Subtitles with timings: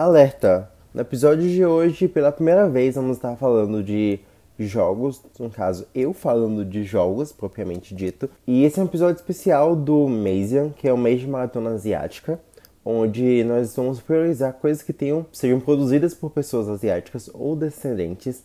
[0.00, 0.70] Alerta!
[0.94, 4.18] No episódio de hoje, pela primeira vez, vamos estar falando de
[4.58, 8.26] jogos, no caso, eu falando de jogos, propriamente dito.
[8.46, 12.40] E esse é um episódio especial do Masian, que é o mês de maratona asiática,
[12.82, 18.42] onde nós vamos priorizar coisas que tenham, sejam produzidas por pessoas asiáticas ou descendentes.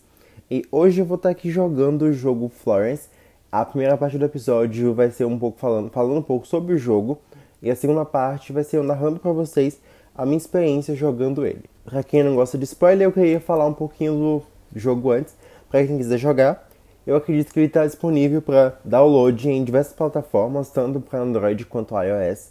[0.50, 3.08] E hoje eu vou estar aqui jogando o jogo Florence.
[3.50, 6.78] A primeira parte do episódio vai ser um pouco falando, falando um pouco sobre o
[6.78, 7.18] jogo,
[7.62, 9.80] e a segunda parte vai ser eu narrando para vocês
[10.16, 11.64] a minha experiência jogando ele.
[11.84, 14.42] Pra quem não gosta de spoiler, eu queria falar um pouquinho do
[14.74, 15.36] jogo antes,
[15.68, 16.68] para quem quiser jogar.
[17.06, 21.94] Eu acredito que ele está disponível para download em diversas plataformas, tanto para Android quanto
[21.94, 22.50] iOS.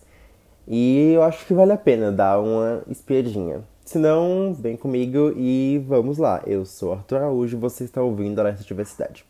[0.67, 3.63] E eu acho que vale a pena dar uma espiadinha.
[3.83, 6.41] Se não, vem comigo e vamos lá.
[6.47, 9.25] Eu sou Arthur Araújo e você está ouvindo Alerta Diversidade.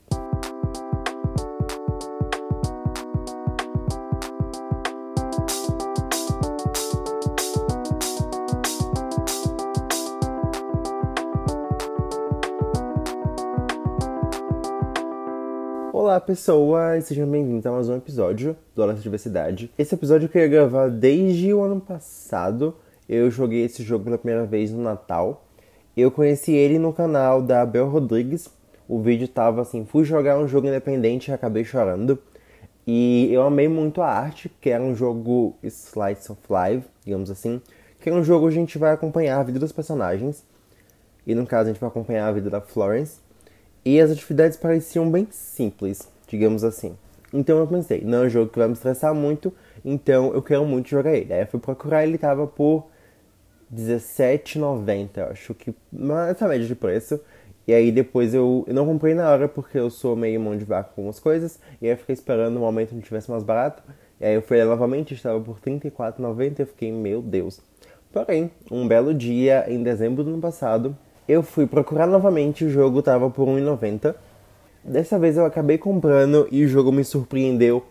[16.06, 19.72] Olá pessoas, sejam bem-vindos a mais um episódio do Alerta Diversidade.
[19.76, 22.76] Esse episódio eu queria gravar desde o ano passado.
[23.10, 25.48] Eu joguei esse jogo pela primeira vez no Natal.
[25.98, 28.48] Eu conheci ele no canal da Bel Rodrigues.
[28.88, 32.20] O vídeo tava assim, fui jogar um jogo independente e acabei chorando.
[32.86, 37.60] E eu amei muito a arte, que era um jogo Slice of Life, digamos assim.
[38.00, 40.46] Que é um jogo onde a gente vai acompanhar a vida dos personagens.
[41.26, 43.25] E no caso a gente vai acompanhar a vida da Florence.
[43.86, 46.98] E as atividades pareciam bem simples, digamos assim.
[47.32, 50.66] Então eu pensei, não é um jogo que vai me estressar muito, então eu quero
[50.66, 51.32] muito jogar ele.
[51.32, 52.88] Aí eu fui procurar, ele tava por
[53.72, 55.74] R$17,90, acho que
[56.30, 57.20] essa média de preço.
[57.68, 60.66] E aí depois eu, eu não comprei na hora porque eu sou meio mão de
[60.66, 61.60] vaca com algumas coisas.
[61.82, 63.84] E aí eu fiquei esperando o momento que tivesse mais barato.
[64.20, 67.60] E aí eu fui novamente, estava por R$34,90 e eu fiquei, meu Deus.
[68.12, 70.96] Porém, um belo dia, em dezembro do ano passado,
[71.28, 74.16] eu fui procurar novamente, o jogo tava por R$1,90.
[74.84, 77.84] Dessa vez eu acabei comprando e o jogo me surpreendeu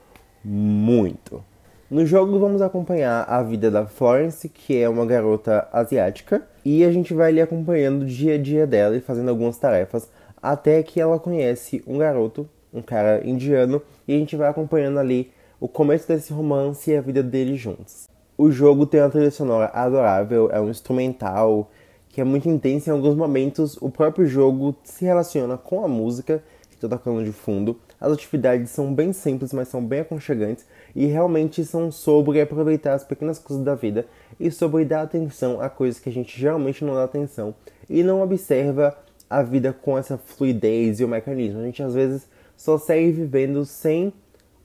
[0.44, 1.42] muito.
[1.90, 6.92] No jogo vamos acompanhar a vida da Florence, que é uma garota asiática, e a
[6.92, 10.08] gente vai ali acompanhando o dia a dia dela e fazendo algumas tarefas,
[10.42, 15.30] até que ela conhece um garoto, um cara indiano, e a gente vai acompanhando ali
[15.60, 18.08] o começo desse romance e a vida deles juntos.
[18.36, 21.70] O jogo tem uma trilha sonora adorável, é um instrumental
[22.14, 23.76] que é muito intensa em alguns momentos.
[23.80, 27.76] O próprio jogo se relaciona com a música que está tocando de fundo.
[28.00, 30.64] As atividades são bem simples, mas são bem aconchegantes
[30.94, 34.06] e realmente são sobre aproveitar as pequenas coisas da vida
[34.38, 37.52] e sobre dar atenção a coisas que a gente geralmente não dá atenção
[37.90, 38.96] e não observa
[39.28, 41.58] a vida com essa fluidez e o mecanismo.
[41.58, 44.12] A gente às vezes só segue vivendo sem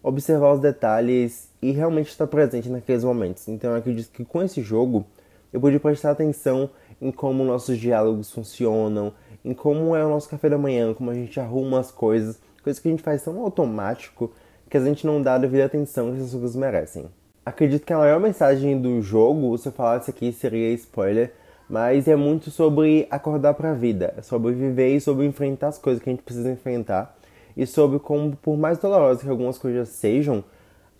[0.04, 3.48] observar os detalhes e realmente estar presente naqueles momentos.
[3.48, 5.04] Então eu acredito que com esse jogo
[5.52, 6.70] eu pude prestar atenção
[7.02, 11.14] em como nossos diálogos funcionam, em como é o nosso café da manhã, como a
[11.14, 14.32] gente arruma as coisas, coisas que a gente faz tão automático
[14.70, 17.06] que a gente não dá a devida atenção que essas coisas merecem.
[17.46, 21.34] Acredito que a maior mensagem do jogo, se eu falasse aqui, seria spoiler,
[21.68, 26.02] mas é muito sobre acordar para a vida, sobre viver e sobre enfrentar as coisas
[26.04, 27.18] que a gente precisa enfrentar
[27.58, 30.44] e sobre como, por mais dolorosas que algumas coisas sejam,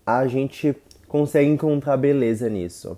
[0.06, 0.76] a gente
[1.08, 2.98] consegue encontrar beleza nisso.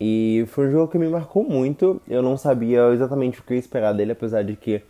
[0.00, 2.00] E foi um jogo que me marcou muito.
[2.08, 4.82] Eu não sabia exatamente o que esperar dele, apesar de que,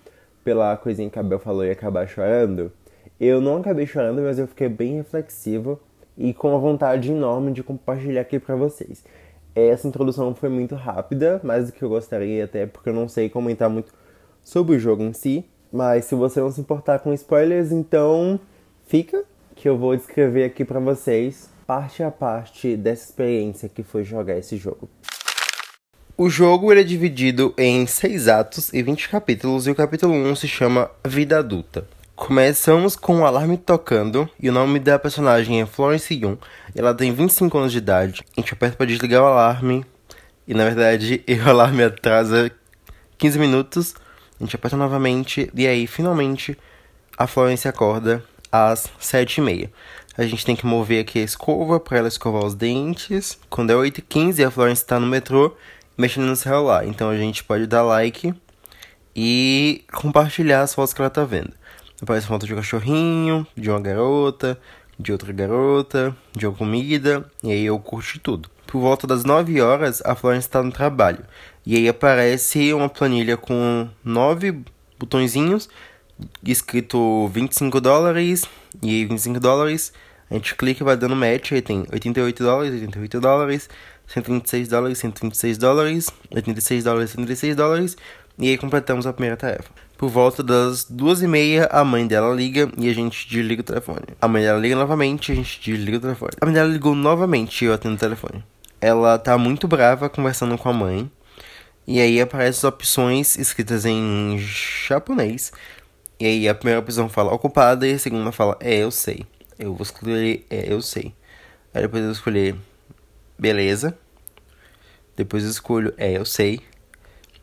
[0.42, 2.72] pela coisinha que a Bel falou, ia acabar chorando.
[3.18, 5.80] Eu não acabei chorando, mas eu fiquei bem reflexivo
[6.18, 9.04] e com uma vontade enorme de compartilhar aqui para vocês.
[9.54, 13.30] Essa introdução foi muito rápida, mais do que eu gostaria, até porque eu não sei
[13.30, 13.92] comentar muito
[14.42, 15.44] sobre o jogo em si.
[15.72, 18.38] Mas se você não se importar com spoilers, então
[18.86, 19.24] fica
[19.54, 24.38] que eu vou descrever aqui para vocês parte a parte dessa experiência que foi jogar
[24.38, 24.88] esse jogo.
[26.16, 30.37] O jogo ele é dividido em 6 atos e 20 capítulos, e o capítulo 1
[30.37, 31.87] se chama Vida Adulta.
[32.15, 36.38] Começamos com o um alarme tocando, e o nome da personagem é Florence Young.
[36.75, 38.25] Ela tem 25 anos de idade.
[38.34, 39.84] A gente aperta para desligar o alarme,
[40.48, 42.50] e na verdade o alarme atrasa
[43.19, 43.95] 15 minutos.
[44.41, 46.57] A gente aperta novamente, e aí finalmente
[47.19, 49.69] a Florence acorda às 7h30.
[50.18, 53.39] A gente tem que mover aqui a escova para ela escovar os dentes.
[53.51, 55.54] Quando é 8h15, a Florence está no metrô
[55.97, 56.86] mexendo no celular.
[56.86, 58.33] Então a gente pode dar like
[59.15, 61.53] e compartilhar as fotos que ela tá vendo.
[62.01, 64.59] Aparece foto de um cachorrinho, de uma garota,
[64.98, 68.51] de outra garota, de uma comida, e aí eu curti tudo.
[68.66, 71.24] Por volta das 9 horas, a Florence está no trabalho.
[71.65, 74.62] E aí aparece uma planilha com nove
[74.98, 75.69] botõezinhos
[76.45, 78.45] escrito 25 dólares
[78.83, 79.92] e 25 dólares.
[80.30, 83.68] A gente clica e vai dando match, aí tem 88 dólares, 88 dólares,
[84.08, 87.96] 126 dólares, 126 dólares, 86 dólares, 86 dólares.
[88.38, 89.70] E aí completamos a primeira tarefa.
[89.96, 93.64] Por volta das duas e meia, a mãe dela liga e a gente desliga o
[93.64, 94.04] telefone.
[94.20, 96.32] A mãe dela liga novamente e a gente desliga o telefone.
[96.40, 98.44] A mãe dela ligou novamente e eu atendo o telefone.
[98.78, 101.10] Ela tá muito brava conversando com a mãe.
[101.86, 105.50] E aí aparecem opções escritas em japonês.
[106.20, 109.24] E aí a primeira opção fala ocupada e a segunda fala é, eu sei.
[109.58, 111.14] Eu vou escolher é, eu sei.
[111.72, 112.54] Aí depois eu escolher
[113.38, 113.97] beleza.
[115.16, 116.60] Depois eu escolho é, eu sei.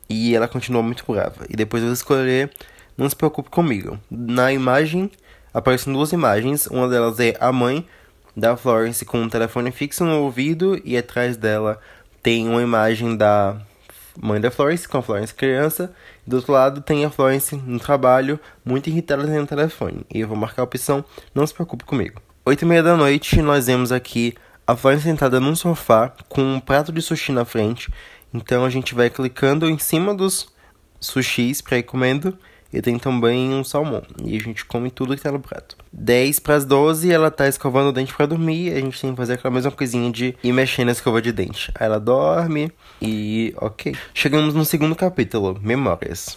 [0.08, 1.46] E ela continua muito brava.
[1.48, 2.50] E depois eu vou escolher
[2.96, 3.98] Não se preocupe comigo.
[4.10, 5.10] Na imagem,
[5.52, 6.66] aparecem duas imagens.
[6.66, 7.86] Uma delas é a mãe
[8.36, 10.80] da Florence com um telefone fixo no ouvido.
[10.84, 11.80] E atrás dela
[12.22, 13.60] tem uma imagem da
[14.20, 15.94] mãe da Florence com a Florence criança.
[16.26, 20.06] Do outro lado tem a Florence no trabalho, muito irritada no telefone.
[20.12, 22.20] E eu vou marcar a opção Não se preocupe comigo.
[22.46, 24.34] Oito e meia da noite, nós vemos aqui
[24.66, 27.90] a Florence sentada num sofá com um prato de sushi na frente
[28.34, 30.48] então a gente vai clicando em cima dos
[31.00, 32.36] sushis para ir comendo.
[32.74, 34.02] E tem também um salmão.
[34.24, 35.76] E a gente come tudo que tá no prato.
[35.92, 38.72] 10 para as 12, ela tá escovando o dente para dormir.
[38.72, 41.70] A gente tem que fazer aquela mesma coisinha de ir mexendo na escova de dente.
[41.76, 43.94] Aí ela dorme e ok.
[44.12, 46.36] Chegamos no segundo capítulo, Memórias.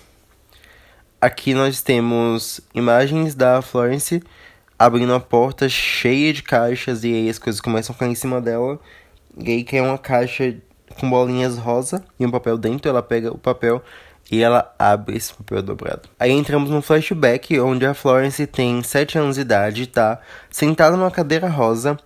[1.19, 4.21] Aqui nós temos imagens da Florence
[4.77, 8.39] abrindo a porta cheia de caixas e aí as coisas começam a cair em cima
[8.39, 8.79] dela.
[9.35, 10.55] E aí cai uma caixa
[10.99, 12.87] com bolinhas rosa e um papel dentro.
[12.87, 13.81] Ela pega o papel
[14.31, 16.09] e ela abre esse papel dobrado.
[16.19, 20.19] Aí entramos no flashback onde a Florence tem 7 anos de idade e tá
[20.49, 21.97] sentada numa cadeira rosa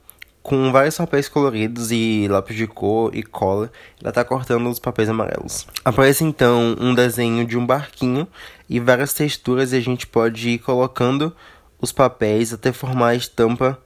[0.44, 3.72] com vários papéis coloridos e lápis de cor e cola.
[4.02, 5.68] Ela tá cortando os papéis amarelos.
[5.86, 8.28] Aparece então um desenho de um barquinho
[8.70, 11.36] e várias texturas e a gente pode ir colocando
[11.80, 13.78] os papéis até formar a estampa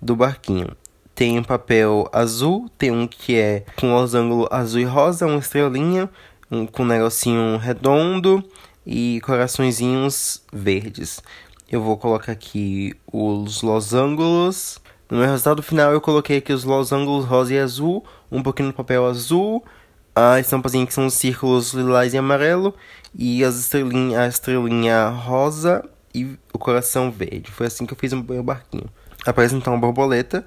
[0.00, 0.76] do barquinho
[1.14, 6.08] tem um papel azul, tem um que é com losango azul e rosa, uma estrelinha,
[6.52, 8.44] um com um negocinho redondo
[8.86, 11.22] e coraçõezinhos verdes.
[11.70, 14.78] Eu vou colocar aqui os losangos.
[15.10, 18.74] No meu resultado final eu coloquei aqui os losangos rosa e azul, um pouquinho no
[18.74, 19.64] papel azul,
[20.14, 22.74] a estampazinha que são os círculos lilás e amarelo
[23.14, 25.82] e as estrelinha, a estrelinha rosa
[26.14, 27.50] e o coração verde.
[27.50, 28.90] Foi assim que eu fiz o meu barquinho.
[29.24, 30.46] Aparece então a borboleta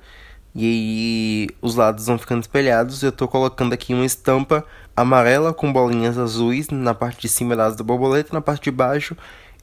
[0.53, 3.01] e aí os lados vão ficando espelhados.
[3.01, 4.63] Eu tô colocando aqui uma estampa
[4.95, 8.71] amarela com bolinhas azuis na parte de cima da asa da borboleta, na parte de
[8.71, 9.15] baixo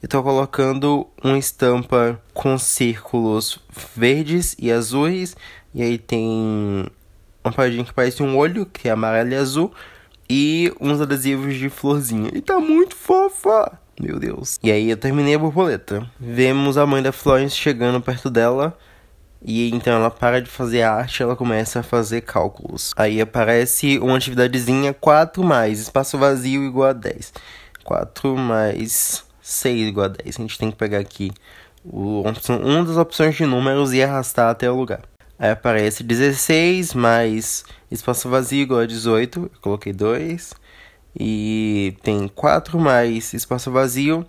[0.03, 3.57] eu tô colocando uma estampa com círculos
[3.95, 5.33] verdes e azuis.
[5.73, 6.85] E aí tem
[7.41, 9.73] uma paradinha que parece um olho, que é amarelo e azul.
[10.29, 12.31] E uns adesivos de florzinha.
[12.33, 13.79] E tá muito fofa!
[13.97, 14.59] Meu Deus.
[14.61, 16.05] E aí eu terminei a borboleta.
[16.19, 18.77] Vemos a mãe da Florence chegando perto dela.
[19.45, 22.93] E então ela para de fazer arte, ela começa a fazer cálculos.
[22.95, 27.33] Aí aparece uma atividadezinha 4 mais espaço vazio igual a 10.
[27.83, 30.37] 4 mais 6 igual a 10.
[30.37, 31.31] A gente tem que pegar aqui
[31.83, 35.01] o, uma das opções de números e arrastar até o lugar.
[35.37, 39.51] Aí aparece 16 mais espaço vazio igual a 18.
[39.53, 40.53] Eu coloquei 2.
[41.19, 44.25] E tem 4 mais espaço vazio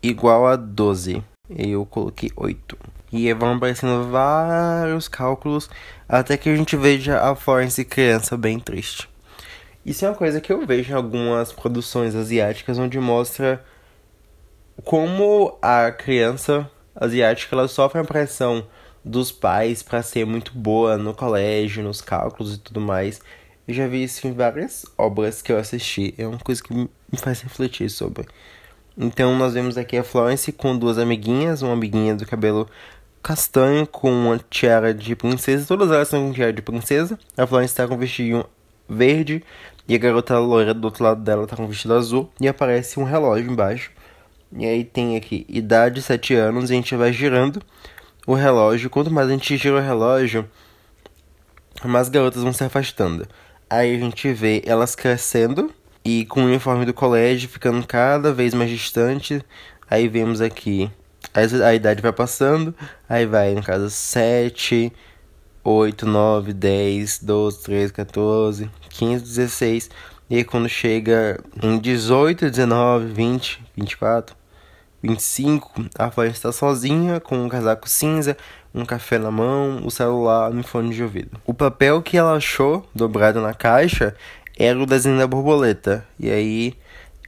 [0.00, 1.20] igual a 12.
[1.50, 2.78] Eu coloquei 8.
[3.12, 5.68] E vão aparecendo vários cálculos
[6.08, 9.08] até que a gente veja a Florence criança bem triste.
[9.84, 13.62] Isso é uma coisa que eu vejo em algumas produções asiáticas onde mostra
[14.84, 18.66] como a criança asiática ela sofre a pressão
[19.04, 23.20] dos pais para ser muito boa no colégio, nos cálculos e tudo mais.
[23.66, 26.14] Eu já vi isso em várias obras que eu assisti.
[26.16, 28.26] É uma coisa que me faz refletir sobre.
[28.96, 32.68] Então nós vemos aqui a Florence com duas amiguinhas, uma amiguinha do cabelo
[33.22, 35.64] castanho com uma tiara de princesa.
[35.66, 37.18] Todas elas são com tiara de princesa.
[37.36, 38.44] A Florence está com um vestido
[38.88, 39.42] verde.
[39.86, 42.30] E a garota loira do outro lado dela está com um vestido azul.
[42.40, 43.90] E aparece um relógio embaixo.
[44.52, 46.70] E aí tem aqui idade 7 anos.
[46.70, 47.62] E a gente vai girando
[48.26, 48.90] o relógio.
[48.90, 50.48] Quanto mais a gente gira o relógio,
[51.84, 53.26] mais garotas vão se afastando.
[53.70, 55.72] Aí a gente vê elas crescendo.
[56.04, 59.40] E com o uniforme do colégio ficando cada vez mais distante.
[59.88, 60.90] Aí vemos aqui
[61.34, 62.74] Aí a idade vai passando,
[63.08, 64.92] aí vai, no caso, 7,
[65.64, 69.90] 8, 9, 10, 12, 13, 14, 15, 16.
[70.28, 74.36] E aí quando chega em 18, 19, 20, 24,
[75.02, 78.36] 25, a Flávia está sozinha, com um casaco cinza,
[78.74, 81.40] um café na mão, o celular no fone de ouvido.
[81.46, 84.14] O papel que ela achou dobrado na caixa
[84.58, 86.06] era o desenho da borboleta.
[86.18, 86.74] E aí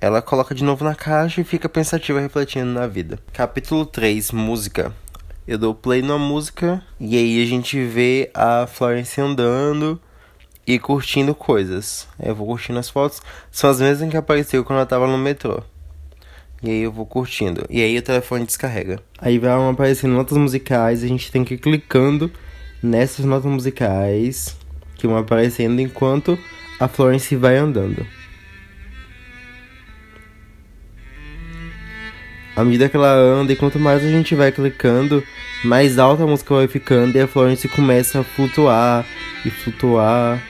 [0.04, 3.18] ela coloca de novo na caixa e fica pensativa refletindo na vida.
[3.32, 4.94] Capítulo 3, música.
[5.48, 9.98] Eu dou play na música e aí a gente vê a Florence andando
[10.66, 12.06] e curtindo coisas.
[12.22, 15.62] Eu vou curtindo as fotos, são as mesmas que apareceu quando eu tava no metrô.
[16.62, 17.64] E aí eu vou curtindo.
[17.70, 19.00] E aí o telefone descarrega.
[19.18, 22.30] Aí vai aparecendo notas musicais, a gente tem que ir clicando
[22.82, 24.54] nessas notas musicais
[24.96, 26.38] que vão aparecendo enquanto
[26.78, 28.06] a Florence vai andando.
[32.56, 35.24] À medida que ela anda, e quanto mais a gente vai clicando,
[35.64, 39.04] mais alta a música vai ficando e a Florence começa a flutuar
[39.44, 40.40] e flutuar.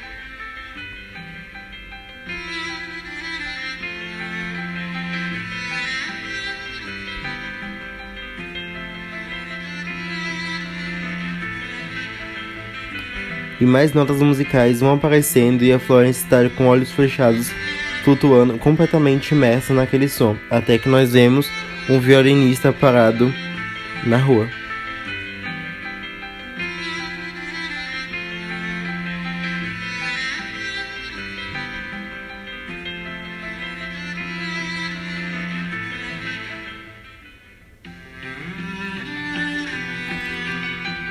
[13.59, 17.51] E mais notas musicais vão aparecendo e a Florence está com olhos fechados,
[18.05, 21.51] flutuando completamente imersa naquele som, até que nós vemos
[21.89, 23.33] um violinista parado
[24.07, 24.49] na rua.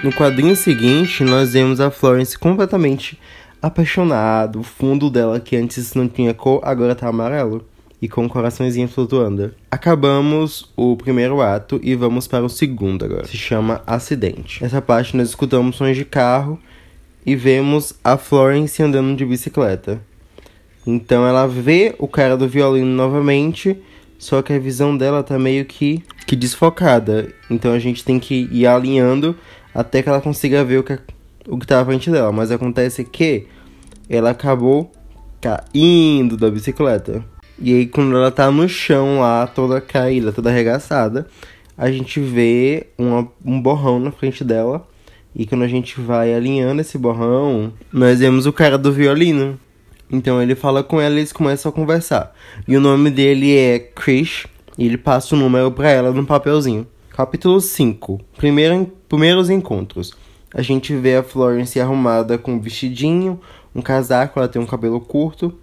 [0.03, 3.17] No quadrinho seguinte, nós vemos a Florence completamente
[3.61, 4.59] apaixonada.
[4.59, 7.65] O fundo dela, que antes não tinha cor, agora tá amarelo.
[8.03, 9.53] E com um coraçãozinho flutuando.
[9.71, 13.25] Acabamos o primeiro ato e vamos para o segundo agora.
[13.25, 14.61] Se chama Acidente.
[14.61, 16.59] Nessa parte nós escutamos sons de carro
[17.25, 20.01] e vemos a Florence andando de bicicleta.
[20.85, 23.77] Então ela vê o cara do violino novamente,
[24.19, 27.33] só que a visão dela tá meio que, que desfocada.
[27.49, 29.33] Então a gente tem que ir alinhando
[29.73, 30.99] até que ela consiga ver o que,
[31.47, 32.33] o que tá à frente dela.
[32.33, 33.47] Mas acontece que
[34.09, 34.91] ela acabou
[35.39, 37.31] caindo da bicicleta.
[37.59, 41.27] E aí, quando ela tá no chão lá, toda caída, toda arregaçada,
[41.77, 44.87] a gente vê uma, um borrão na frente dela.
[45.35, 49.59] E quando a gente vai alinhando esse borrão, nós vemos o cara do violino.
[50.11, 52.35] Então ele fala com ela e eles começam a conversar.
[52.67, 54.45] E o nome dele é Chris.
[54.77, 56.87] E ele passa o número pra ela no papelzinho.
[57.09, 60.13] Capítulo 5 Primeiro, Primeiros encontros.
[60.53, 63.39] A gente vê a Florence arrumada com um vestidinho,
[63.73, 65.57] um casaco, ela tem um cabelo curto.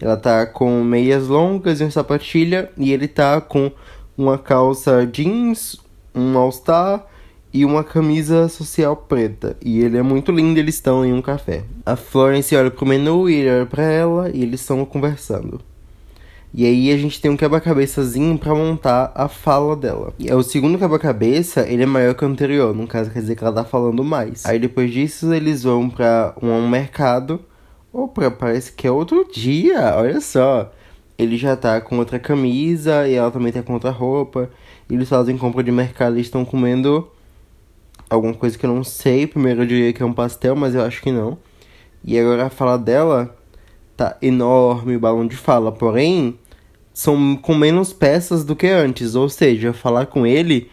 [0.00, 2.70] Ela tá com meias longas e uma sapatilha.
[2.76, 3.70] E ele tá com
[4.16, 5.76] uma calça jeans,
[6.14, 7.06] um all-star
[7.52, 9.56] e uma camisa social preta.
[9.60, 11.64] E ele é muito lindo, eles estão em um café.
[11.84, 15.60] A Florence olha pro menu e ele olha pra ela e eles estão conversando.
[16.52, 20.12] E aí a gente tem um quebra-cabeçazinho para montar a fala dela.
[20.18, 23.36] E é o segundo quebra-cabeça, ele é maior que o anterior, no caso quer dizer
[23.36, 24.44] que ela tá falando mais.
[24.44, 27.40] Aí depois disso eles vão para um mercado.
[27.92, 30.72] Opa, parece que é outro dia, olha só.
[31.18, 34.48] Ele já tá com outra camisa e ela também tá com outra roupa.
[34.88, 37.10] Eles fazem compra de mercado e estão comendo
[38.08, 39.26] alguma coisa que eu não sei.
[39.26, 41.36] Primeiro eu diria que é um pastel, mas eu acho que não.
[42.04, 43.36] E agora a fala dela
[43.96, 46.38] tá enorme, o balão de fala, porém
[46.94, 50.70] são com menos peças do que antes, ou seja, falar com ele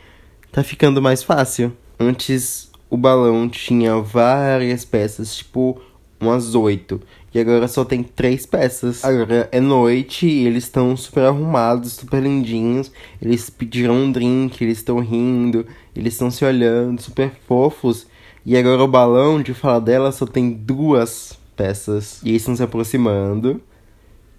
[0.51, 1.73] tá ficando mais fácil.
[1.99, 5.81] Antes o balão tinha várias peças, tipo
[6.19, 7.01] umas oito.
[7.33, 9.03] E agora só tem três peças.
[9.03, 12.91] Agora é noite e eles estão super arrumados, super lindinhos.
[13.21, 18.07] Eles pediram um drink, eles estão rindo, eles estão se olhando, super fofos.
[18.45, 22.21] E agora o balão de falar dela só tem duas peças.
[22.23, 23.61] E eles estão se aproximando.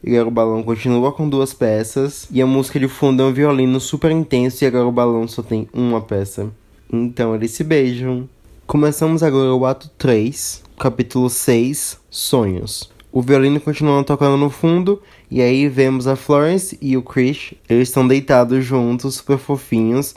[0.03, 2.27] E agora o balão continua com duas peças.
[2.31, 4.65] E a música de fundo é um violino super intenso.
[4.65, 6.51] E agora o balão só tem uma peça.
[6.93, 8.29] Então eles se beijam.
[8.67, 12.91] Começamos agora o ato 3, capítulo 6, Sonhos.
[13.11, 17.53] O violino continua tocando no fundo, e aí vemos a Florence e o Chris.
[17.69, 20.15] Eles estão deitados juntos, super fofinhos,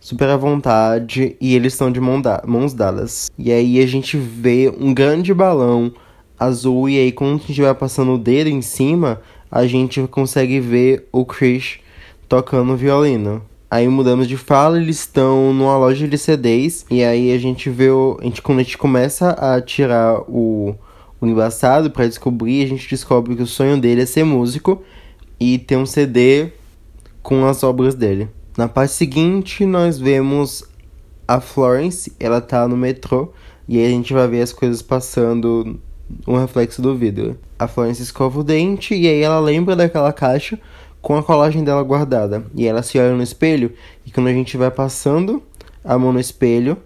[0.00, 3.30] super à vontade, e eles estão de mãos dadas.
[3.38, 5.94] E aí a gente vê um grande balão
[6.36, 10.58] azul e aí quando a gente vai passando o dedo em cima, a gente consegue
[10.58, 11.78] ver o Chris
[12.28, 13.42] tocando violino.
[13.74, 17.90] Aí mudamos de fala, eles estão numa loja de CDs e aí a gente vê
[17.90, 20.76] o, a gente quando a gente começa a tirar o,
[21.20, 24.80] o embaçado para descobrir, a gente descobre que o sonho dele é ser músico
[25.40, 26.52] e ter um CD
[27.20, 28.28] com as obras dele.
[28.56, 30.62] Na parte seguinte, nós vemos
[31.26, 33.32] a Florence, ela tá no metrô
[33.66, 35.80] e aí a gente vai ver as coisas passando
[36.28, 37.36] um reflexo do vidro.
[37.58, 40.60] A Florence escova o dente e aí ela lembra daquela caixa
[41.04, 42.46] com a colagem dela guardada.
[42.54, 43.74] E ela se olha no espelho
[44.06, 45.42] e quando a gente vai passando
[45.84, 46.78] a mão no espelho,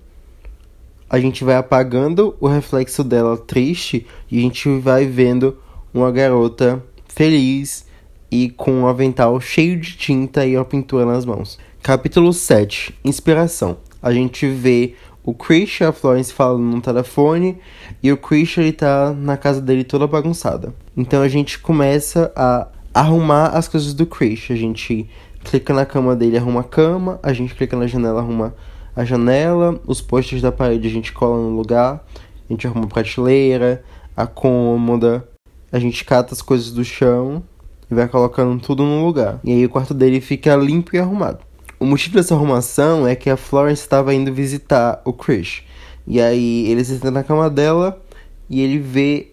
[1.08, 5.56] a gente vai apagando o reflexo dela triste e a gente vai vendo
[5.94, 7.86] uma garota feliz
[8.28, 11.56] e com um avental cheio de tinta e uma pintura nas mãos.
[11.80, 13.76] Capítulo 7 Inspiração.
[14.02, 17.58] A gente vê o Chris e a Florence falam no telefone
[18.02, 20.74] e o Chris ele tá na casa dele toda bagunçada.
[20.96, 22.66] Então a gente começa a
[22.98, 24.48] arrumar as coisas do Chris.
[24.50, 25.08] A gente
[25.44, 28.54] clica na cama dele, arruma a cama, a gente clica na janela, arruma
[28.96, 32.04] a janela, os postes da parede a gente cola no lugar,
[32.48, 33.84] a gente arruma a prateleira,
[34.16, 35.26] a cômoda,
[35.70, 37.42] a gente cata as coisas do chão
[37.88, 39.38] e vai colocando tudo no lugar.
[39.44, 41.38] E aí o quarto dele fica limpo e arrumado.
[41.78, 45.62] O motivo dessa arrumação é que a Florence estava indo visitar o Chris.
[46.04, 48.02] E aí ele senta na cama dela
[48.50, 49.28] e ele vê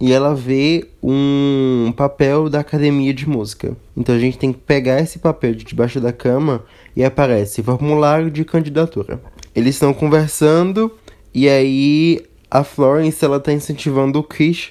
[0.00, 3.76] e ela vê um papel da academia de música.
[3.96, 6.64] Então a gente tem que pegar esse papel de debaixo da cama
[6.94, 9.20] e aparece formulário de candidatura.
[9.54, 10.92] Eles estão conversando
[11.34, 14.70] e aí a Florence ela tá incentivando o Chris,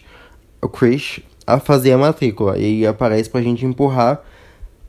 [0.62, 4.22] o Chris a fazer a matrícula e aparece pra gente empurrar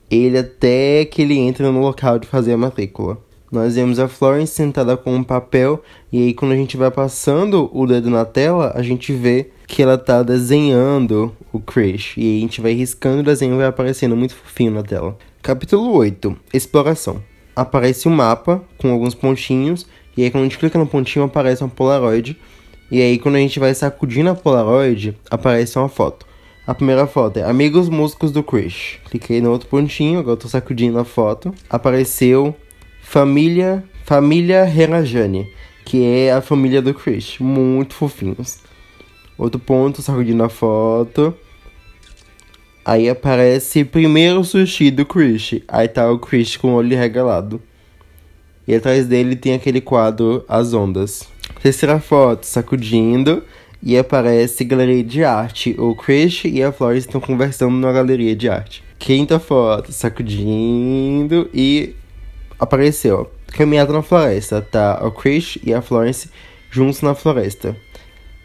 [0.09, 3.17] ele até que ele entre no local de fazer a matrícula.
[3.51, 7.69] Nós vemos a Florence sentada com um papel e aí quando a gente vai passando
[7.73, 12.13] o dedo na tela, a gente vê que ela tá desenhando o Chris.
[12.17, 15.15] E a gente vai riscando o desenho vai aparecendo muito fofinho na tela.
[15.43, 16.35] Capítulo 8.
[16.51, 17.21] Exploração.
[17.55, 19.85] Aparece um mapa com alguns pontinhos
[20.17, 22.35] e aí quando a gente clica no pontinho aparece uma Polaroid.
[22.89, 26.25] E aí quando a gente vai sacudindo a Polaroid, aparece uma foto.
[26.65, 28.97] A primeira foto é Amigos Músicos do Chris.
[29.05, 31.53] Cliquei no outro pontinho, agora eu tô sacudindo a foto.
[31.69, 32.55] Apareceu
[33.03, 35.47] Família Família Renajane,
[35.85, 37.37] que é a família do Chris.
[37.39, 38.67] Muito fofinhos.
[39.39, 41.33] Outro ponto, sacudindo a foto.
[42.83, 45.61] Aí aparece primeiro sushi do Chris.
[45.65, 47.61] Aí tá o Chris com o olho regalado.
[48.67, 51.25] E atrás dele tem aquele quadro As Ondas.
[51.63, 53.41] Terceira foto, sacudindo
[53.81, 55.73] e aparece galeria de arte.
[55.79, 58.83] O Chris e a Florence estão conversando na galeria de arte.
[58.99, 61.95] Quinta foto, sacudindo e
[62.59, 63.31] apareceu.
[63.47, 64.99] Caminhada na floresta, tá?
[65.01, 66.29] O Chris e a Florence
[66.69, 67.75] juntos na floresta.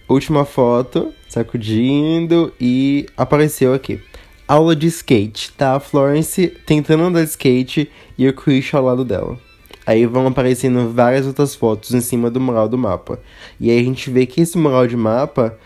[0.09, 4.01] Última foto, sacudindo e apareceu aqui.
[4.47, 5.75] Aula de skate, tá?
[5.75, 9.39] A Florence tentando andar de skate e o Chris ao lado dela.
[9.87, 13.19] Aí vão aparecendo várias outras fotos em cima do mural do mapa.
[13.59, 15.59] E aí a gente vê que esse mural de mapa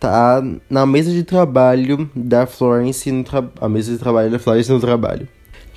[0.00, 3.48] tá na mesa de trabalho da Florence no tra...
[3.60, 5.28] a mesa de trabalho da Florence no trabalho.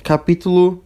[0.02, 0.82] Capítulo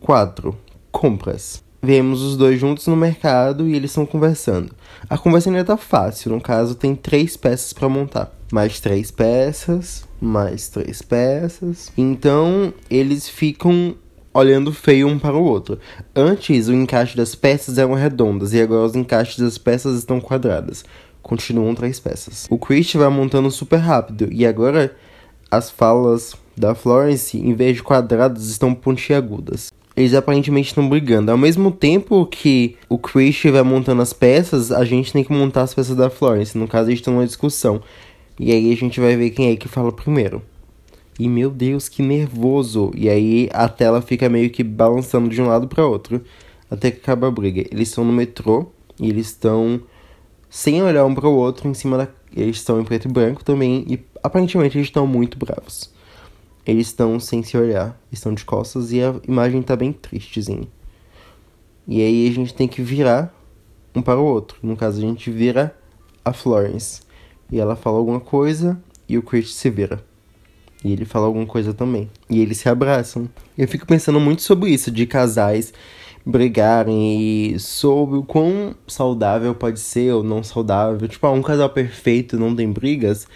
[0.00, 0.56] 4.
[0.92, 1.63] Compras.
[1.84, 4.72] Vemos os dois juntos no mercado e eles estão conversando.
[5.06, 8.34] A conversa ainda tá fácil, no caso tem três peças para montar.
[8.50, 11.92] Mais três peças, mais três peças.
[11.94, 13.94] Então eles ficam
[14.32, 15.78] olhando feio um para o outro.
[16.16, 20.86] Antes, o encaixe das peças eram redondas e agora os encaixes das peças estão quadradas.
[21.20, 22.46] Continuam três peças.
[22.48, 24.96] O Chris vai montando super rápido e agora
[25.50, 29.70] as falas da Florence, em vez de quadradas, estão pontiagudas.
[29.96, 31.30] Eles aparentemente estão brigando.
[31.30, 35.62] Ao mesmo tempo que o Chris vai montando as peças, a gente tem que montar
[35.62, 36.58] as peças da Florence.
[36.58, 37.80] No caso, eles estão numa discussão.
[38.38, 40.42] E aí a gente vai ver quem é que fala primeiro.
[41.18, 42.90] E meu Deus, que nervoso!
[42.96, 46.20] E aí a tela fica meio que balançando de um lado para outro
[46.68, 47.64] até que acaba a briga.
[47.70, 48.66] Eles estão no metrô
[48.98, 49.80] e eles estão
[50.50, 52.08] sem olhar um para o outro em cima da.
[52.36, 55.92] Eles estão em preto e branco também e aparentemente eles estão muito bravos.
[56.66, 60.66] Eles estão sem se olhar, estão de costas e a imagem tá bem tristezinha.
[61.86, 63.34] E aí a gente tem que virar
[63.94, 64.56] um para o outro.
[64.62, 65.76] No caso, a gente vira
[66.24, 67.02] a Florence.
[67.52, 70.02] E ela fala alguma coisa e o Chris se vira.
[70.82, 72.10] E ele fala alguma coisa também.
[72.28, 73.28] E eles se abraçam.
[73.56, 75.72] Eu fico pensando muito sobre isso, de casais
[76.26, 81.06] brigarem e sobre o quão saudável pode ser ou não saudável.
[81.06, 83.26] Tipo, ah, um casal perfeito não tem brigas.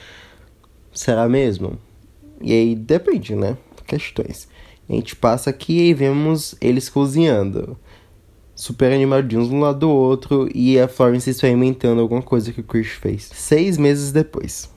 [0.92, 1.78] Será mesmo?
[2.40, 3.56] E aí depende, né?
[3.86, 4.48] Questões.
[4.88, 7.76] A gente passa aqui e vemos eles cozinhando.
[8.54, 12.88] Super animadinhos um lado do outro e a Florence experimentando alguma coisa que o Chris
[12.88, 13.30] fez.
[13.32, 14.70] Seis meses depois.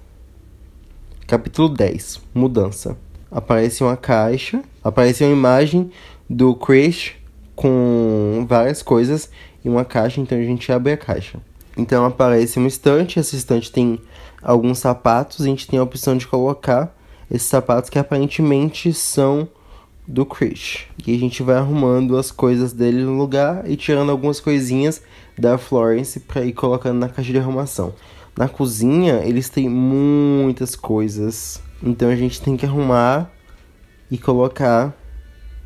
[1.26, 2.98] Capítulo 10 Mudança.
[3.32, 5.90] Aparece uma caixa, aparece uma imagem
[6.30, 7.14] do Chris
[7.56, 9.30] com várias coisas
[9.64, 11.40] em uma caixa, então a gente abre a caixa.
[11.78, 14.00] Então aparece uma estante, essa estante tem
[14.42, 16.94] alguns sapatos, a gente tem a opção de colocar
[17.32, 19.48] esses sapatos que aparentemente são
[20.06, 20.86] do Chris.
[21.08, 25.02] E a gente vai arrumando as coisas dele no lugar e tirando algumas coisinhas
[25.38, 27.94] da Florence para ir colocando na caixa de arrumação.
[28.38, 31.62] Na cozinha, eles têm muitas coisas.
[31.82, 33.32] Então a gente tem que arrumar
[34.10, 34.94] e colocar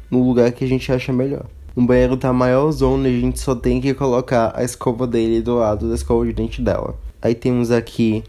[0.09, 1.45] no lugar que a gente acha melhor.
[1.75, 5.55] O banheiro tá maior zona a gente só tem que colocar a escova dele do
[5.55, 6.95] lado da escova de dente dela.
[7.21, 8.23] Aí temos aqui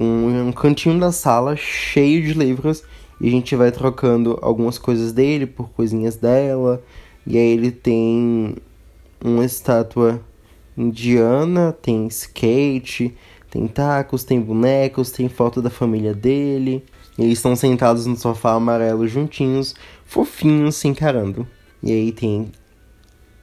[0.00, 2.82] um, um cantinho da sala cheio de livros
[3.20, 6.82] e a gente vai trocando algumas coisas dele por coisinhas dela.
[7.26, 8.56] E aí ele tem
[9.22, 10.24] uma estátua
[10.74, 13.14] indiana, tem skate,
[13.50, 16.82] tem tacos, tem bonecos, tem foto da família dele.
[17.18, 19.74] Eles estão sentados no sofá amarelo juntinhos,
[20.06, 21.46] fofinhos, se encarando.
[21.82, 22.50] E aí tem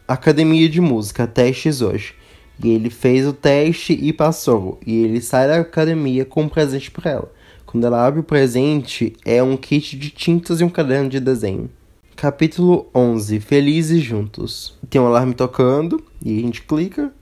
[0.08, 2.15] academia de música, testes hoje.
[2.63, 4.80] E ele fez o teste e passou.
[4.86, 7.32] E ele sai da academia com um presente para ela.
[7.65, 11.70] Quando ela abre o presente, é um kit de tintas e um caderno de desenho.
[12.15, 14.76] Capítulo 11 Felizes Juntos.
[14.89, 17.13] Tem um alarme tocando e a gente clica.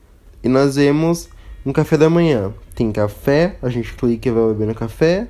[0.44, 1.28] E nós vemos
[1.66, 2.54] um café da manhã.
[2.74, 5.28] Tem café, a gente clica e vai beber no café.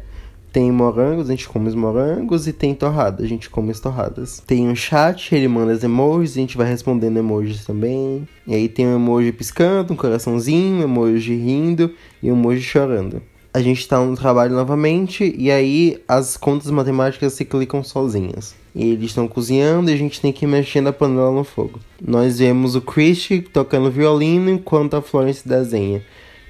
[0.55, 2.47] Tem morangos, a gente come os morangos.
[2.47, 4.41] E tem torrada, a gente come as torradas.
[4.47, 8.25] Tem um chat, ele manda as emojis, a gente vai respondendo emojis também.
[8.47, 13.21] E aí tem um emoji piscando, um coraçãozinho, um emoji rindo e um emoji chorando
[13.53, 18.53] a gente está no trabalho novamente e aí as contas matemáticas se clicam sozinhas.
[18.75, 21.79] E eles estão cozinhando e a gente tem que ir mexendo a panela no fogo.
[22.05, 26.03] Nós vemos o Christy tocando violino enquanto a Florence desenha.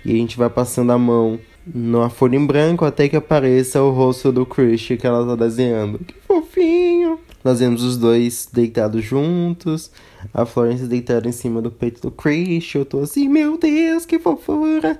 [0.04, 3.92] E a gente vai passando a mão numa folha em branco até que apareça o
[3.92, 6.00] rosto do Christy que ela está desenhando.
[6.00, 7.20] Que fofinho!
[7.44, 9.92] Nós vemos os dois deitados juntos,
[10.34, 12.78] a Florence deitada em cima do peito do Christy.
[12.78, 15.00] Eu tô assim, meu Deus, que fofura!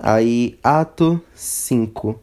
[0.00, 2.18] Aí, ato 5,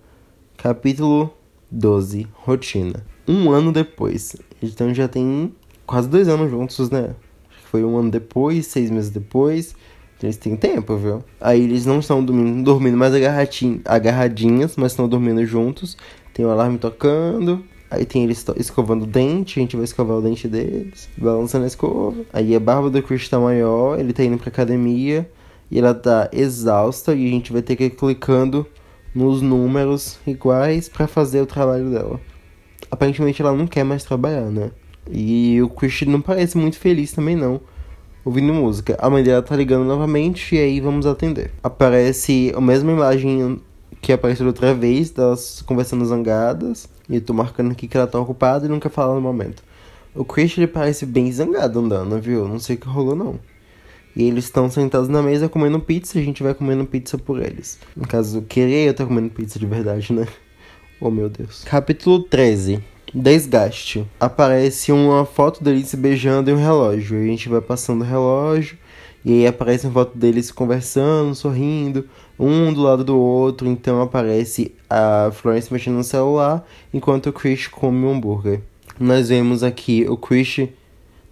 [0.57, 1.33] capítulo
[1.71, 3.05] 12, rotina.
[3.25, 4.35] Um ano depois.
[4.61, 5.53] Então já tem
[5.85, 7.15] quase dois anos juntos, né?
[7.71, 9.73] Foi um ano depois, seis meses depois.
[10.21, 11.23] Eles têm tempo, viu?
[11.39, 13.13] Aí eles não estão dormindo, dormindo mais
[13.85, 15.97] agarradinhas, mas estão dormindo juntos.
[16.33, 17.63] Tem o alarme tocando.
[17.89, 21.67] Aí tem eles escovando o dente, a gente vai escovar o dente deles, balançando a
[21.67, 22.23] escova.
[22.31, 25.29] Aí a barba do Chris tá maior, ele tá indo pra academia
[25.69, 28.65] e ela tá exausta e a gente vai ter que ir clicando
[29.13, 32.21] nos números iguais para fazer o trabalho dela.
[32.89, 34.71] Aparentemente ela não quer mais trabalhar, né?
[35.11, 37.59] E o Christian não parece muito feliz também não,
[38.23, 38.97] ouvindo música.
[38.99, 41.51] A mãe dela tá ligando novamente e aí vamos atender.
[41.63, 43.61] Aparece a mesma imagem
[44.01, 46.87] que apareceu outra vez, delas conversando zangadas.
[47.09, 49.63] E eu tô marcando aqui que ela tá ocupada e quer falar no momento.
[50.13, 52.47] O Christian ele parece bem zangado andando, viu?
[52.47, 53.39] Não sei o que rolou não.
[54.15, 57.79] E eles estão sentados na mesa comendo pizza a gente vai comendo pizza por eles.
[57.95, 60.27] No caso, querer eu estar comendo pizza de verdade, né?
[60.99, 61.63] Oh meu Deus.
[61.63, 62.83] Capítulo 13.
[63.13, 64.05] Desgaste.
[64.19, 67.19] Aparece uma foto deles se beijando e um relógio.
[67.19, 68.77] E a gente vai passando o relógio.
[69.23, 72.07] E aí aparece uma foto deles conversando, sorrindo,
[72.39, 73.67] um do lado do outro.
[73.67, 78.61] Então aparece a Florence mexendo no celular, enquanto o Chris come um hambúrguer.
[78.99, 80.69] Nós vemos aqui o Chris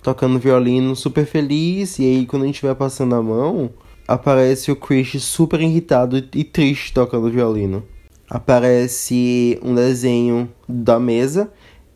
[0.02, 1.98] tocando violino super feliz.
[2.00, 3.70] E aí, quando a gente vai passando a mão,
[4.08, 7.84] aparece o Chris super irritado e triste tocando violino.
[8.30, 11.52] Aparece um desenho da mesa.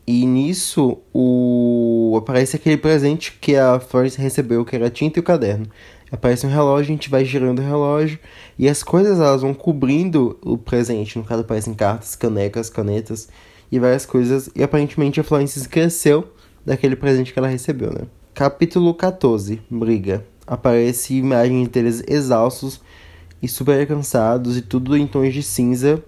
[0.05, 5.23] E nisso o aparece aquele presente que a Florence recebeu, que era tinta e o
[5.23, 5.65] caderno.
[6.11, 8.19] Aparece um relógio, a gente vai girando o relógio
[8.59, 11.17] e as coisas elas vão cobrindo o presente.
[11.17, 13.29] No caso, aparecem cartas, canecas, canetas
[13.71, 14.49] e várias coisas.
[14.55, 16.31] E aparentemente a Florence cresceu
[16.65, 18.01] daquele presente que ela recebeu, né?
[18.33, 20.23] Capítulo 14 Briga.
[20.45, 22.81] Aparece imagens deles exaustos
[23.41, 26.03] e super cansados e tudo em tons de cinza.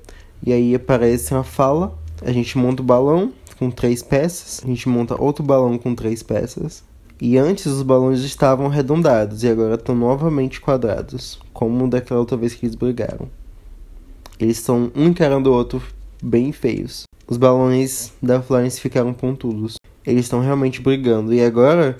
[0.45, 1.97] E aí aparece uma fala.
[2.21, 4.61] A gente monta o balão com três peças.
[4.63, 6.83] A gente monta outro balão com três peças.
[7.19, 12.53] E antes os balões estavam arredondados e agora estão novamente quadrados, como daquela outra vez
[12.53, 13.29] que eles brigaram.
[14.37, 15.81] Eles estão um encarando o outro
[16.21, 17.03] bem feios.
[17.27, 21.33] Os balões da Florence ficaram pontudos eles estão realmente brigando.
[21.33, 21.97] E agora,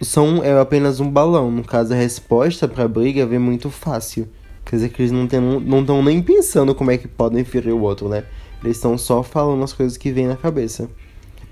[0.00, 1.50] o som é apenas um balão.
[1.50, 4.28] No caso, a resposta para a briga vem muito fácil.
[4.64, 7.80] Quer dizer que eles não estão não nem pensando como é que podem ferir o
[7.80, 8.24] outro, né?
[8.62, 10.88] Eles estão só falando as coisas que vêm na cabeça.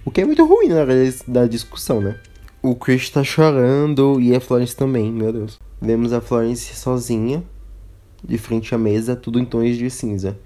[0.04, 0.94] O que é muito ruim na hora
[1.26, 2.18] da discussão, né?
[2.62, 5.58] O Chris tá chorando e a Florence também, meu Deus.
[5.80, 7.44] Vemos a Florence sozinha,
[8.24, 10.38] de frente à mesa, tudo em tons de cinza.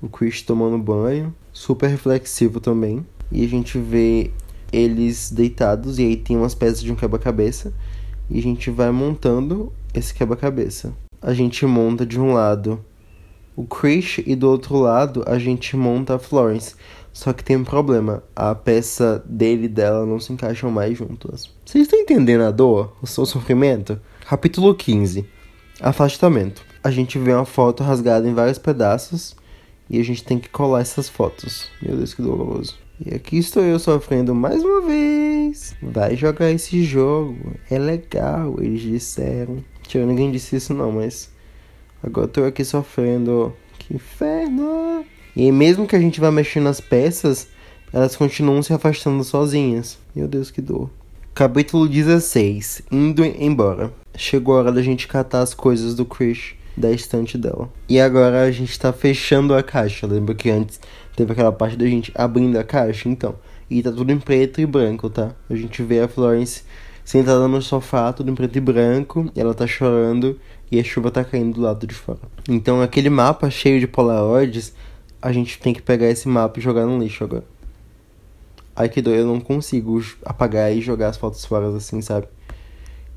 [0.00, 3.04] O Chris tomando banho, super reflexivo também.
[3.30, 4.30] E a gente vê
[4.72, 7.72] eles deitados e aí tem umas peças de um quebra-cabeça
[8.28, 10.92] e a gente vai montando esse quebra-cabeça.
[11.20, 12.84] A gente monta de um lado
[13.56, 16.74] o Chris e do outro lado a gente monta a Florence.
[17.12, 21.50] Só que tem um problema, a peça dele e dela não se encaixam mais juntas.
[21.64, 23.98] Vocês estão entendendo a dor, o seu sofrimento?
[24.28, 25.26] Capítulo 15
[25.80, 26.62] Afastamento.
[26.84, 29.34] A gente vê uma foto rasgada em vários pedaços
[29.88, 31.70] e a gente tem que colar essas fotos.
[31.80, 32.76] Meu Deus, que doloroso.
[33.04, 35.74] E aqui estou eu sofrendo mais uma vez.
[35.82, 37.54] Vai jogar esse jogo.
[37.70, 39.62] É legal, eles disseram.
[39.86, 41.30] Tio, ninguém disse isso não, mas.
[42.06, 43.52] Agora estou aqui sofrendo.
[43.80, 45.04] Que inferno!
[45.34, 47.48] E mesmo que a gente vá mexendo nas peças,
[47.92, 49.98] elas continuam se afastando sozinhas.
[50.14, 50.88] Meu Deus, que dor.
[51.34, 53.92] Capítulo 16 Indo embora.
[54.14, 57.68] Chegou a hora da gente catar as coisas do Chris da estante dela.
[57.88, 60.06] E agora a gente tá fechando a caixa.
[60.06, 60.78] Lembra que antes
[61.16, 63.08] teve aquela parte da gente abrindo a caixa?
[63.08, 63.34] Então.
[63.68, 65.34] E tá tudo em preto e branco, tá?
[65.50, 66.62] A gente vê a Florence
[67.04, 69.28] sentada no sofá, tudo em preto e branco.
[69.34, 70.38] E ela tá chorando
[70.70, 72.18] e a chuva tá caindo do lado de fora.
[72.48, 74.74] Então aquele mapa cheio de polaroids,
[75.20, 77.44] a gente tem que pegar esse mapa e jogar no lixo agora.
[78.74, 82.26] Ai que dor, eu não consigo apagar e jogar as fotos fora assim, sabe?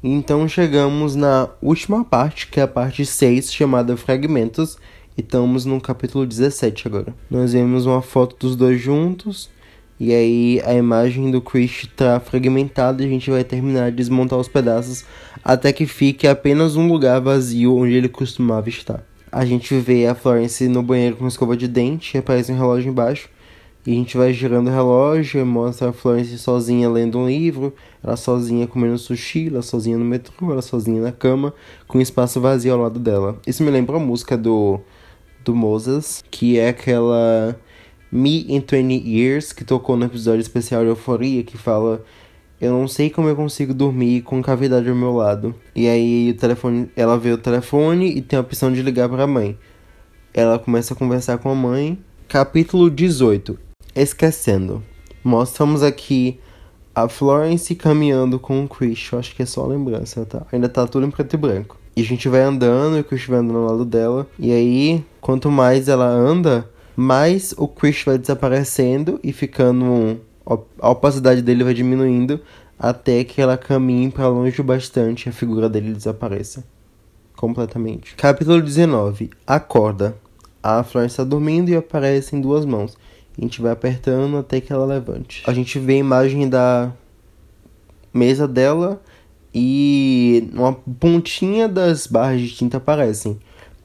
[0.02, 4.78] Então chegamos na última parte, que é a parte 6, chamada Fragmentos,
[5.18, 7.14] e estamos no capítulo 17 agora.
[7.30, 9.50] Nós vemos uma foto dos dois juntos,
[10.00, 14.40] e aí a imagem do Chris está fragmentada e a gente vai terminar de desmontar
[14.40, 15.04] os pedaços
[15.44, 19.04] até que fique apenas um lugar vazio onde ele costumava estar.
[19.32, 23.30] A gente vê a Florence no banheiro com escova de dente, aparece um relógio embaixo.
[23.86, 28.18] E a gente vai girando o relógio, mostra a Florence sozinha lendo um livro, ela
[28.18, 31.54] sozinha comendo sushi, ela sozinha no metrô, ela sozinha na cama,
[31.88, 33.38] com um espaço vazio ao lado dela.
[33.48, 34.80] Isso me lembra a música do,
[35.46, 37.58] do Moses, que é aquela
[38.12, 42.04] Me in 20 Years, que tocou no episódio especial de Euforia, que fala
[42.60, 45.56] eu não sei como eu consigo dormir com cavidade ao meu lado.
[45.74, 49.24] E aí o telefone, ela vê o telefone e tem a opção de ligar para
[49.24, 49.58] a mãe.
[50.34, 51.98] Ela começa a conversar com a mãe.
[52.28, 54.84] Capítulo 18 esquecendo.
[55.24, 56.40] Mostramos aqui
[56.94, 59.10] a Florence caminhando com o Chris.
[59.12, 60.46] Eu acho que é só lembrança, tá?
[60.52, 61.78] Ainda tá tudo em preto e branco.
[61.96, 64.28] E a gente vai andando e o Chris vai andando ao lado dela.
[64.38, 66.70] E aí, quanto mais ela anda,
[67.00, 70.20] mais o Chris vai desaparecendo e ficando.
[70.82, 72.42] A opacidade dele vai diminuindo
[72.78, 76.62] até que ela caminhe para longe o bastante e a figura dele desapareça.
[77.38, 78.16] Completamente.
[78.16, 80.18] Capítulo 19 Acorda.
[80.62, 82.98] A Florence está dormindo e aparece em duas mãos.
[83.38, 85.42] A gente vai apertando até que ela levante.
[85.48, 86.92] A gente vê a imagem da
[88.14, 89.02] mesa dela
[89.56, 93.40] e uma pontinha das barras de tinta aparecem.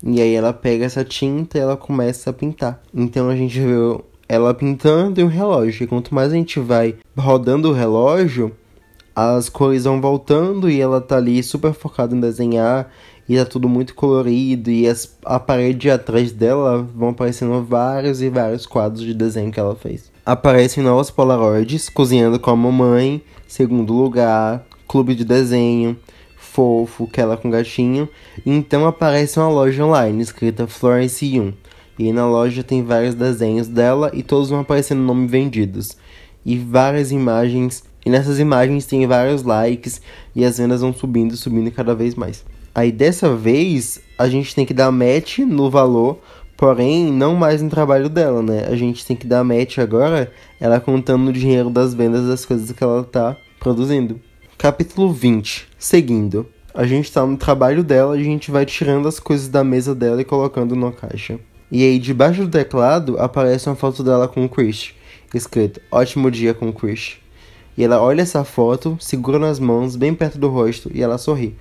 [0.06, 2.82] E aí ela pega essa tinta e ela começa a pintar.
[2.92, 5.84] Então a gente vê ela pintando e um relógio.
[5.84, 8.52] E quanto mais a gente vai rodando o relógio,
[9.16, 12.90] as cores vão voltando e ela tá ali super focada em desenhar
[13.28, 18.28] e tá tudo muito colorido e as, a parede atrás dela vão aparecendo vários e
[18.28, 20.12] vários quadros de desenho que ela fez.
[20.26, 25.96] Aparecem novos polaroids, cozinhando com a mamãe, segundo lugar, clube de desenho,
[26.54, 28.08] fofo, que ela com gatinho.
[28.46, 31.52] Então aparece uma loja online escrita Florence 1.
[31.98, 35.96] E na loja tem vários desenhos dela e todos vão aparecendo nome vendidos.
[36.46, 37.82] E várias imagens.
[38.06, 40.00] E nessas imagens tem vários likes
[40.34, 42.44] e as vendas vão subindo, subindo cada vez mais.
[42.72, 46.20] Aí dessa vez a gente tem que dar match no valor,
[46.56, 48.66] porém não mais no trabalho dela, né?
[48.68, 52.70] A gente tem que dar match agora, ela contando o dinheiro das vendas das coisas
[52.70, 54.20] que ela tá produzindo.
[54.56, 55.68] Capítulo 20.
[55.78, 56.46] Seguindo.
[56.72, 60.22] A gente tá no trabalho dela, a gente vai tirando as coisas da mesa dela
[60.22, 61.38] e colocando na caixa.
[61.70, 64.94] E aí debaixo do teclado aparece uma foto dela com o Chris,
[65.34, 67.16] escrito Ótimo dia com o Chris.
[67.76, 71.54] E ela olha essa foto, segura nas mãos bem perto do rosto e ela sorri.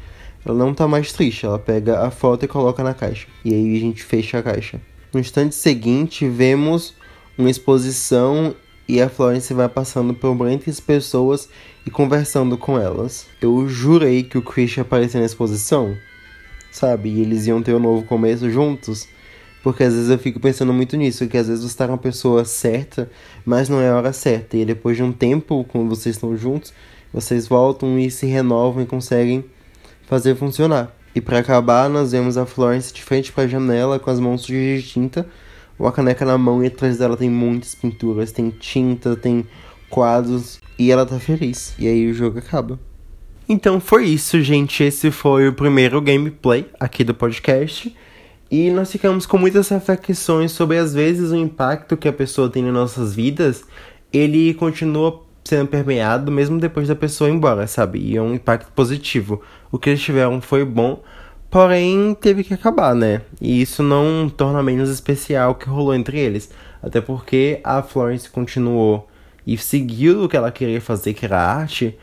[0.46, 3.28] Ela não tá mais triste, ela pega a foto e coloca na caixa.
[3.44, 4.80] E aí a gente fecha a caixa.
[5.12, 6.94] No instante seguinte, vemos
[7.38, 8.56] uma exposição
[8.88, 11.50] e a Florence vai passando por muitas pessoas
[11.86, 13.28] e conversando com elas.
[13.42, 15.96] Eu jurei que o Chris ia aparecer na exposição,
[16.72, 17.10] sabe?
[17.10, 19.08] E eles iam ter um novo começo juntos.
[19.64, 21.98] Porque às vezes eu fico pensando muito nisso, que às vezes você tá com a
[21.98, 23.10] pessoa certa,
[23.46, 24.58] mas não é a hora certa.
[24.58, 26.74] E depois de um tempo, quando vocês estão juntos,
[27.14, 29.46] vocês voltam e se renovam e conseguem
[30.06, 30.94] fazer funcionar.
[31.16, 34.42] E para acabar, nós vemos a Florence de frente para a janela com as mãos
[34.42, 35.26] sujas de tinta,
[35.84, 39.46] uma caneca na mão e atrás dela tem muitas pinturas, tem tinta, tem
[39.90, 41.76] quadros e ela tá feliz.
[41.78, 42.80] E aí o jogo acaba.
[43.48, 44.84] Então foi isso, gente.
[44.84, 47.94] Esse foi o primeiro gameplay aqui do podcast.
[48.50, 52.64] E nós ficamos com muitas reflexões sobre, às vezes, o impacto que a pessoa tem
[52.64, 53.64] nas nossas vidas.
[54.12, 58.00] Ele continua sendo permeado mesmo depois da pessoa ir embora, sabe?
[58.00, 59.42] E é um impacto positivo.
[59.72, 61.04] O que eles tiveram foi bom,
[61.54, 63.22] porém teve que acabar, né?
[63.40, 66.50] E isso não torna menos especial o que rolou entre eles.
[66.82, 69.08] Até porque a Florence continuou
[69.46, 71.96] e seguiu o que ela queria fazer, que era arte,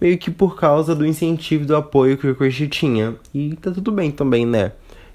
[0.00, 3.14] meio que por causa do incentivo do apoio que o Chris tinha.
[3.32, 4.72] E tá tudo bem também, né?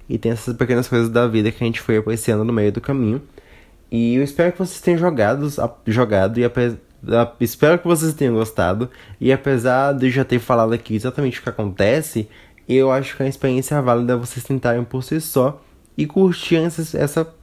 [0.08, 2.80] E tem essas pequenas coisas da vida que a gente foi apreciando no meio do
[2.80, 3.22] caminho.
[3.92, 5.50] E eu espero que vocês tenham jogado,
[5.86, 6.46] jogado e
[7.40, 8.90] Espero que vocês tenham gostado.
[9.20, 12.30] E apesar de já ter falado aqui exatamente o que acontece,
[12.76, 15.62] eu acho que a experiência é válida vocês tentarem por si só
[15.98, 17.34] e curtir essa, essa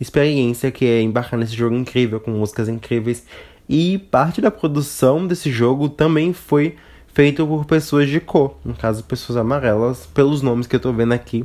[0.00, 3.24] experiência que é embarcar nesse jogo incrível, com músicas incríveis.
[3.68, 6.76] E parte da produção desse jogo também foi
[7.12, 11.12] feito por pessoas de cor, no caso pessoas amarelas, pelos nomes que eu tô vendo
[11.12, 11.44] aqui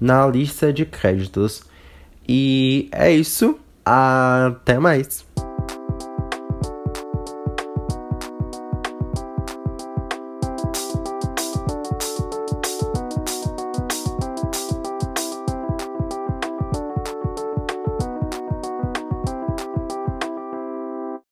[0.00, 1.62] na lista de créditos.
[2.28, 3.58] E é isso.
[3.84, 5.26] Até mais.